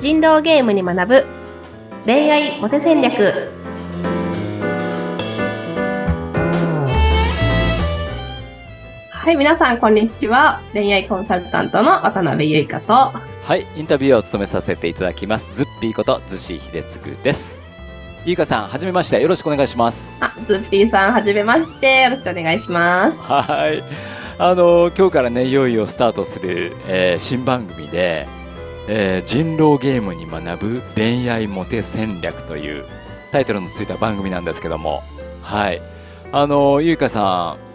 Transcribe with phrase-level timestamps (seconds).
[0.00, 1.26] 人狼ゲームに学ぶ。
[2.06, 3.50] 恋愛モテ戦略。
[9.10, 10.62] はい皆さんこんにちは。
[10.72, 12.92] 恋愛コンサルタントの渡辺由香と。
[12.94, 17.60] はい、インタビューを務めさせていただきます、ズッピーこと、ズシ秀嗣です。
[18.24, 20.08] ゆうかさん、はじめまして、よろしくお願いします。
[20.20, 22.04] あズッピーさんはじめまして。
[22.04, 23.20] よろしくお願いします。
[23.20, 23.84] はい。
[24.38, 28.26] あの、今日からね、いよいよスタートする、えー新番組で、
[28.88, 32.84] えー人狼ゲームに学ぶ恋愛モテ戦略という
[33.32, 35.02] タイトルのついた番組なんですけども、
[35.42, 35.80] はい。
[36.32, 37.70] あの、ゆうかさん、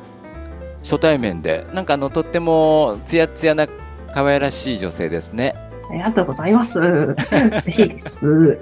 [0.82, 3.68] 初対面で、なんかあの、とってもツヤツヤな
[4.14, 5.56] 可愛らしい女性ですね。
[5.90, 6.80] ありがとうございます。
[6.80, 8.60] 嬉しいです。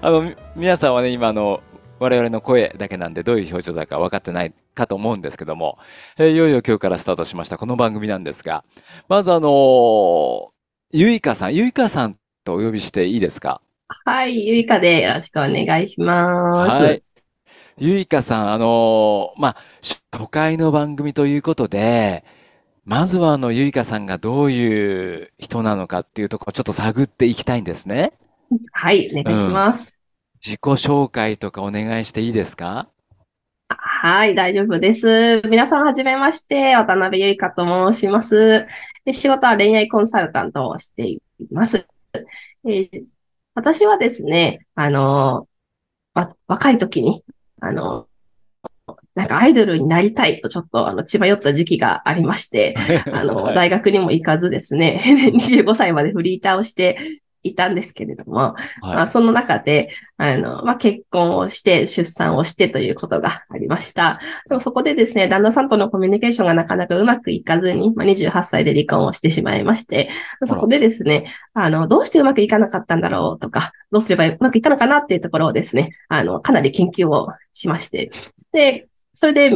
[0.00, 1.60] あの、み皆さんはね、今あの、
[1.98, 5.78] 我々の声だけなんでどういう表情だか分かってないかと思うんですけども、
[6.18, 8.64] えーいよいよ今日からスタートしましたこの番組なんですが、
[9.08, 10.52] まずあのー
[10.94, 13.62] ゆいかさん、ゆいかさんとお呼びしていいですか？
[14.04, 17.02] はいゆいかでよろしくお願いします、はい。
[17.78, 19.56] ゆいかさん、あのーまあ、
[20.12, 22.26] 初回の番組ということで、
[22.84, 28.12] まずはあの、ゆいかさんがどういう人なのかっていうところをちょっと探っていきたいんですね。
[28.72, 29.98] はい、お願いします。
[30.44, 32.86] 自己紹介とかお願いしていいですか？
[34.04, 35.42] はい、大丈夫です。
[35.48, 36.74] 皆さん、はじめまして。
[36.74, 38.66] 渡辺ゆいかと申します。
[39.04, 41.20] で仕事は恋愛コンサルタントをしてい
[41.52, 41.86] ます。
[42.66, 43.04] えー
[43.54, 45.46] 私はですね、あの、
[46.14, 47.22] わ若い時に、
[47.60, 48.08] あの、
[49.14, 52.74] なんかアイドルになりたいとちょっとあの血迷った時期がありまして、
[53.12, 55.00] あの、はい大学にも行かずですね、
[55.32, 56.98] 25歳までフリーターをして
[57.42, 64.20] いたんですけれども、まあ、はその中で、あの、まあ、結婚をして、出産をしてということがありました。
[64.48, 70.10] でもそこでですね、旦那さんとのコミュニケーションがなかなかうまくいかずに、まあ、28歳で離婚をしてしまいまして、
[70.44, 78.10] そこでですね、あの、どうしてうまくいかなかったんだろうとか、どうすればうまくいったのかなっていうところをですね、あの、かなり研究をしまして、
[78.52, 79.50] で、それで、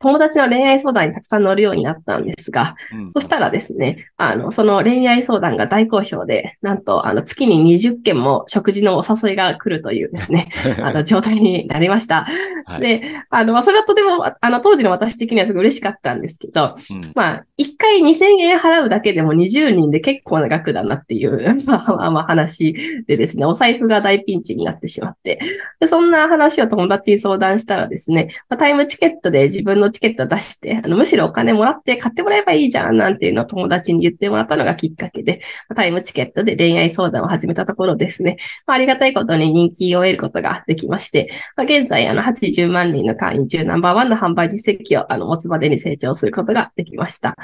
[0.00, 2.96] 友達の恋愛相談にたくさん乗るようになったんですが、い。
[2.96, 10.48] うんそしたらですね、あの、その恋愛相談が大好評で、なんと、あの、月に20件も食事のお誘いが来るというですね、
[10.80, 12.26] あの、状態になりました。
[12.66, 25.40] はいで、あの、まあそれはとても、あの、当時の私的にはすごい嬉しかったんですけど、うんまあ、1回2000円払うだけでも20人で結構な額だなっていう、 まあまあまあ話でですね、お財布が大ピンチになってしまって、
[25.78, 35.42] でそんな話を友達に相談したらですね、まあタイムチケットで自分のチケット出して、あのむしろお金もらって買ってもらえばいいじゃんなんていうのを友達に言ってもらったのがきっかけで、
[35.74, 38.36] タイムチケットで恋愛相談を始めたところですね、
[38.66, 47.36] まあ、ありがたいことに人気を得ることができまして、まあ、現在あの80万人の会員中ナンバーワンの販売実績をあの持つまでに成長することができました。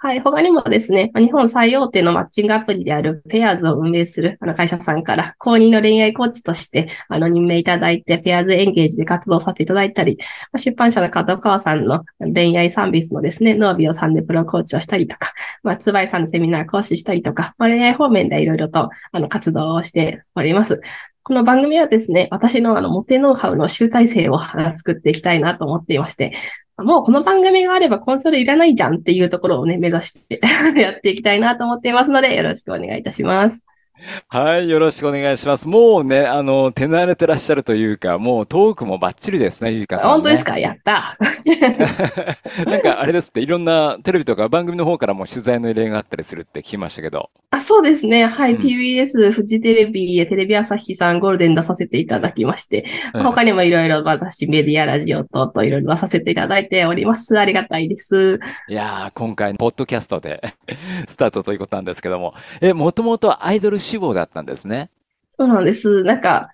[0.00, 0.20] はい。
[0.20, 10.16] 他にもですね、日本最大手のマッチングアプリであるペアーズを運営するあの会社さんから公認の恋愛コーチとしてあの任命いただいてペアーズエンゲージで活動させていただいたり、
[10.56, 15.32] 出版社の角川さんの恋愛サービスのですね、ノービオさんでプロコーチをしたりとか、
[15.64, 20.80] まあ、つばいさんのセミナー講師したりとか、まあ、恋愛方面でいろいろとあの活動をしております。
[21.24, 26.32] この番組はですね、私のあの、モテノウハウの集大成を作っていきたいなと思っていまして、
[26.78, 30.40] もうこの番組があればコンソールいらないじゃんっていうところをね、目指して
[30.76, 33.64] やっていきたいなと思っていますので、よろしくお願いいたします。
[34.28, 35.66] はい、よろしくお願いします。
[35.66, 40.12] もうね、あの、手慣れてらっしゃるというか、もうトークもバッチリですね、ゆいかさん、ね。
[40.12, 40.56] 本当ですか？
[40.56, 41.18] やった
[42.70, 47.30] なんかあれですって、いろんなテレビとか番組の方からも取材の依頼があったりするって聞きましたけど。
[47.50, 48.26] あそうですね。
[48.26, 48.54] はい。
[48.54, 57.38] うん TBS、フジテレビ、テレビ朝日さん、ゴールデン出させていただきまして、うん他にもいろいろまあ雑誌、メディア、ラジオ等々いろいろ出させていただいております。
[57.38, 58.38] ありがたいです。
[58.68, 60.42] いやー、今回、ポッドキャストで
[61.08, 62.34] スタートということなんですけども。
[62.60, 64.90] え、もともとアイドル志望だったんですね。
[65.28, 66.02] そうなんです。
[66.04, 66.50] なんか、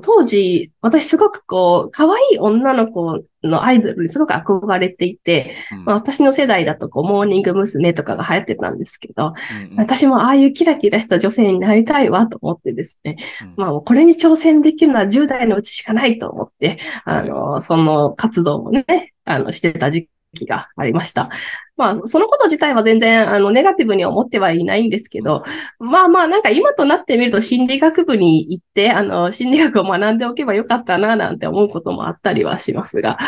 [0.00, 5.84] 当時、私すごくこう、可愛い女の子のアイドルにすごく憧れていて、うん。
[5.84, 7.96] まあ、私の世代だとこう、モーニング娘。
[7.96, 9.76] とかが流行ってたんですけど、うんうん。
[9.76, 13.54] 私もああいうキラキラした女性になりたいわと思ってですね、うん。
[13.56, 21.30] まあこれに挑戦できるのは10代のうちしかないと思って、あの、その活動をね、あの、してた時期がありました。
[21.76, 25.44] まあ、そのこと自体は全然、あの、ネガティブに思ってはいないんですけど、
[25.78, 33.18] まあまあ、なんか今となってみると心理学部に行って、あの、心理学を学んでおけばよかったな、なんて思うこともあったりはしますが、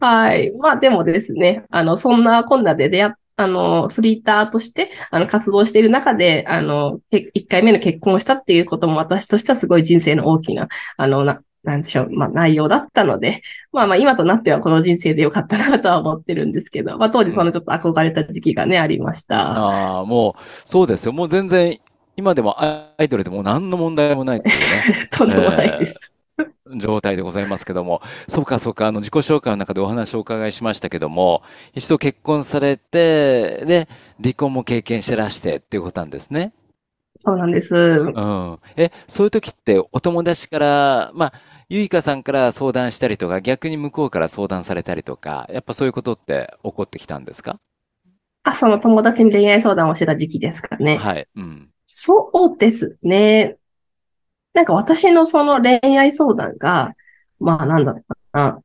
[0.00, 0.50] はい。
[0.58, 19.40] まあでもですね、あの、そんなこんなで出会っあの、フリーターとして、あの、活動している中で、あの、け一回目の結婚をしたっていうことも私としてはすごい人生の大きな、あの、な、なんでしょう、まあ内容だったので、 まあまあ今となってはこの人生でよかったなとは思ってるんですけど、まあ当時そのちょっと憧れた時期がね、ありました。
[19.40, 21.12] ああ、もう、そうですよ。
[21.12, 21.78] もう全然、
[22.16, 25.08] 今でもアイドルでも何の問題もないっていうね。
[25.10, 26.14] とんでもないです。
[26.76, 31.42] 状態でございますけども、そうかそうか、あの自己紹介の中でお話をお伺いしましたけども、
[31.74, 33.88] 一度結婚されて、で、
[34.22, 36.52] 離婚も経験してらしてっていうことなんですね。
[37.18, 37.74] そうなんです。
[37.74, 37.78] う
[38.10, 38.58] ん。
[38.76, 41.32] え、そういう時ってお友達から、まあ、
[41.68, 47.58] ゆいかさんから相談したりとか、逆に向こうから相談されたりとか、やっぱそういうことって起こってきたんですか？
[48.42, 50.96] あ、その友達に恋愛相談をしてた時期ですかね。
[50.98, 51.26] はい。
[51.34, 51.70] うん。
[51.86, 53.56] そうですね。
[54.52, 56.92] なんか私のその恋愛相談が、
[57.40, 58.60] まあなんだろうな。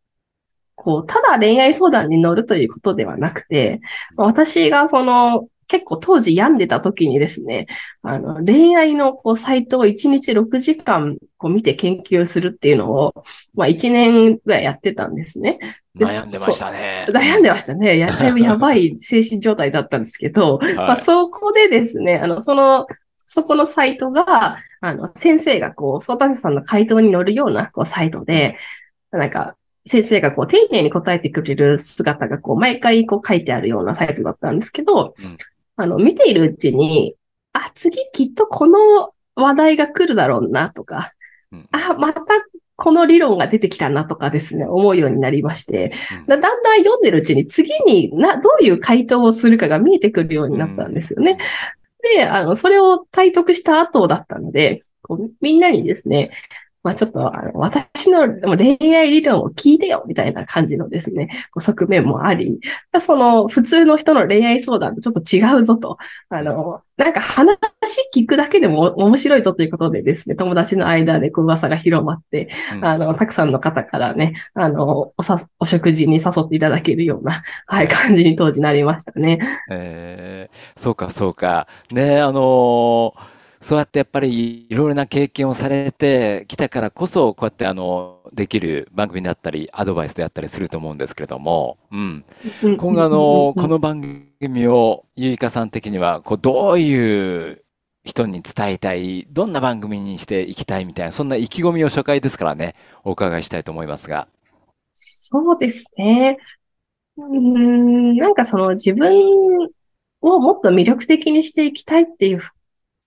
[0.76, 3.82] こう、ただ恋愛相談に乗るということではなくて、
[4.18, 7.68] 私がその結構当時病んでた時にですね、
[8.02, 13.14] あの、恋愛のこうサイトを1日6時間こう見て研究するっていうのを、
[13.54, 15.60] まあ1年ぐらいやってたんですね。
[15.96, 17.06] 悩んでましたね。
[17.10, 18.00] 悩んでましたね。
[18.00, 22.88] や、だいぶやばい精神状態だったんですけど、はい、まあそこでですね、あの、その、
[23.28, 28.58] そこのサイトが、あの、先生がこう、相談者さんの回答に乗るようなこうサイトで、
[29.12, 29.56] なんか、
[29.86, 35.38] 先生がこう、丁寧に答えてくれる姿がこう、毎回こう書いてあるようなサイトだったんですけど、うん
[35.82, 37.16] あの、見ているうちに、
[37.54, 41.14] あ、次きっとこの話題が来るだろうなとか、
[41.52, 42.22] うん、あ、また
[42.76, 45.94] この理論が出てきたなとかですね、思うようになりまして、
[46.28, 51.38] だんだん読んでるうちに次にな、どういう回答をするかが見えてくるようになったんですよね。
[52.04, 56.32] うん、で、あの、それを体得した後だったので、こうみんなにですね、
[56.84, 58.28] まあちょっと、あの、私の
[58.58, 62.60] 恋愛理論を聞いてよ、みたいな感じのですね、側面もあり、
[63.02, 65.98] その、普通の人の恋愛相談とちょっと違うぞと、
[66.30, 67.58] あの、なんか話
[68.16, 79.40] 聞くだけでも面白いぞということでですね、友達の間でこう噂が広まって、うん、あの、たくさんの方からね、あの、おさ、お食事に誘っていただけるような、はい、感じに当時なりましたね。
[79.70, 81.68] えー、そうか、そうか。
[81.92, 92.26] ね、あのーそうやってやっぱりいろいろな経験をされてきたからこそ、こうやってあの、できる番組だったり、アドバイスであったりすると思うんですけれども、うん。
[92.78, 97.66] 今後あの、この番組を、ゆいかさん的には、こう、どういう
[98.06, 104.30] 人に伝えたい、どんな番組にしていきたいみたいな、そんな意気込みを初回ですからね、お伺いしたいと思いますが。
[104.94, 106.38] そうですね。
[107.18, 109.12] うん、なんかその自分
[110.22, 112.42] をもっと魅力的にしていきたいっていう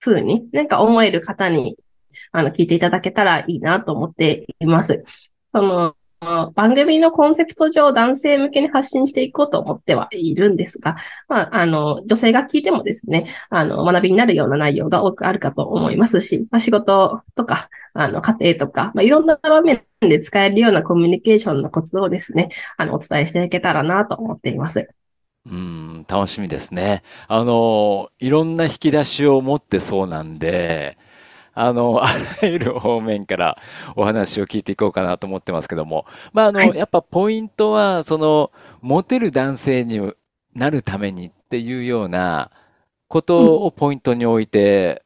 [0.02, 1.76] ふうに、なんか思える方に、
[2.32, 5.04] あの、聞いていただけたらいいなと思っています。
[5.54, 5.94] その、
[6.54, 10.96] 番組のコンセプト上男性向けに発信していこうと思ってはいるんですが、
[11.28, 24.88] まあ、あの、女性が聞いてもですね、あの、学びになるような内容が多くあるかと思いますし、まあ、仕事とか、あの、家庭とか、まあ、いろんな場面で使えるようなコミュニケーションのコツをですね、あの、お伝えしていけたらなと思っています。
[25.44, 27.02] うん、楽しみですね。
[27.26, 30.96] あの、いろんな引き出しを持ってそうなんで、
[31.54, 32.06] あの、 あ
[32.42, 33.58] らゆる方面から
[33.96, 40.12] お話を聞いていこうかなと思ってますけども、まあ、あの、やっぱポイントは、その、モテる男性に
[40.54, 42.50] なるためにっていうような
[43.08, 45.02] ことをポイントに置いて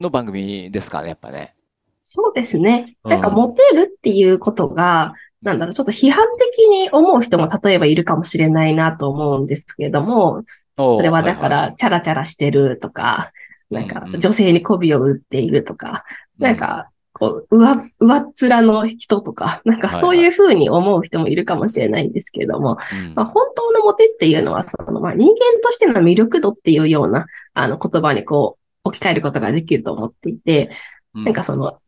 [0.00, 1.54] の番組ですかね、やっぱね。
[2.02, 2.98] そうですね。
[3.04, 5.14] なんか、モテるっていうことが、
[5.44, 10.42] なんだろう、ちょっと批判的に思う人も例えばいるかもしれないなと思うんですけども、
[10.76, 13.30] それはだから、チャラチャラしてるとか、
[13.70, 16.04] なんか、女性に媚びを売っているとか、
[16.38, 22.78] なんか、こう、上、上っ面の人とか、 なんかそういうふうに思う人もいるかもしれないんですけれども、
[23.14, 30.70] まあ、本当のモテっていうのは、その、まあ、人間としての魅力度っていうような、あの、言葉にこう、置き換えることができると思っていて、
[31.14, 31.78] なんかその、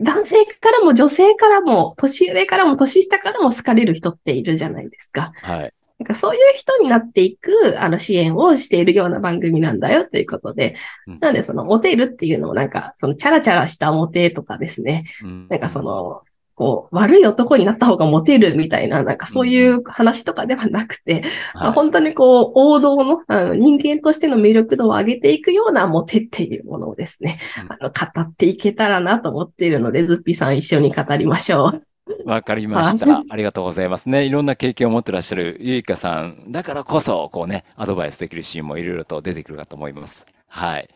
[0.00, 5.32] 男性からも女性からも、年上からも年下からも好かれる人っているじゃないですか。
[5.42, 5.72] はい。
[5.98, 10.76] なんかそういう人になっていく、あの支援をしているような番組なんだよということで、
[11.08, 16.22] うん、なのでそのモテるっていうのもなんか、そのチャラチャラしたモテとかですね、うん、なんかその、
[16.58, 21.22] こう、悪い男になった方がモテるみたいな、なんかそういう話とかではなくて、
[21.54, 31.82] はい、本当にこう、王道のあの人間としての魅力度を上げていくようなモテっていうものをですね、うん、あの、語っていけたらなと思っているので、ズッピさん一緒に語りましょう。
[32.24, 33.22] わかりました。
[33.28, 34.24] ありがとうございますね。
[34.24, 40.26] いろんな経験を持ってらっしゃるゆいかさんだからこそ、こうね、アドバイスできるシーンもいろいろと出てくるかと思います。
[40.48, 40.88] はい。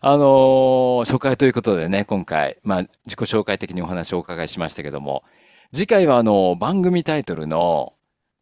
[0.00, 5.22] あのー、紹介ということでね、今回、まあ、自己紹介的にお話をお伺いしましたけども、
[5.72, 7.92] 次回はあの、番組タイトルの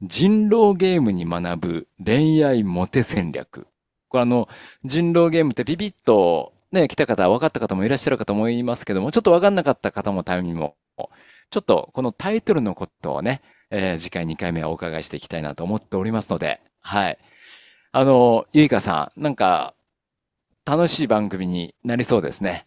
[0.02, 3.66] 人狼ゲームに学ぶ恋愛モテ戦略。
[4.08, 4.48] これあの、
[4.84, 10.76] 人狼ゲームってピピッとね、来た方、分かった方もいらっしゃるかと思いますけども、ちょっと分かんなかった方もためにも、
[11.50, 17.18] ちょっとこのタイトルのことをね、えー、次回2回目はお伺いしていきたいなと思っておりますので、はい。
[17.92, 19.74] あの、ゆいかさん、なんか、
[20.70, 22.64] 楽しい番組になりそうですね。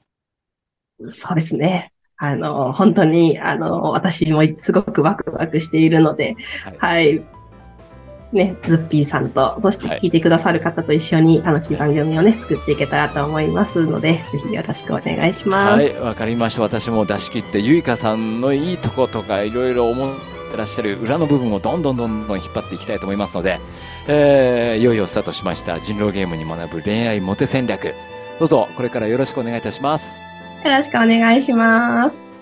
[1.07, 1.93] そうですね。
[2.17, 6.36] あの、本当に、あの、私もすごくワクワクしているので、
[6.79, 7.25] はい、はい
[8.33, 15.77] ね、ズッピーさんと、そして聞いてくださる方と一緒に楽しい番組をね、作っていけたらと思いますので、ぜひよろしくお願いします。
[15.77, 16.62] はい、わかりました。
[16.63, 20.07] 私も出し切って、ゆいかさんのいいとことか、いろいろ思
[20.53, 23.60] ってらっしゃる裏の部分をどんどんどんどん引っ張っていきたいと思いますので、
[24.07, 27.93] えー、いよいよスタートしました人狼ゲームに学ぶ恋愛モテ戦略。
[28.39, 30.22] どうぞ、これからよろしくお願いいたします。
[30.63, 32.32] よろしくお願いします。